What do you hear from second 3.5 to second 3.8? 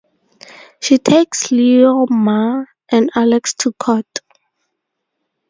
to